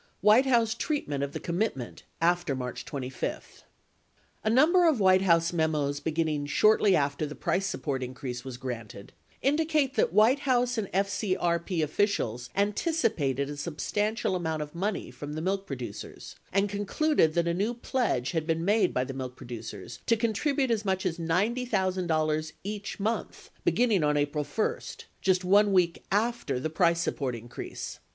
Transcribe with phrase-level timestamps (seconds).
[0.21, 3.63] WHITE HOUSE TREATMENT OF THE COMMITMENT AFTER MARCH 2 5
[4.43, 9.13] A number of White House memos beginning shortly after the price support increase was granted
[9.43, 15.39] indicate that White House and FCKP officials anticipated a substantial amount of money from the
[15.41, 19.99] milk producers and concluded that a new pledge had been made by the milk producers
[20.07, 24.79] to contribute as much as $90,000 each month begin ning on April 1—
[25.21, 28.05] just 1 week after the price support increase 1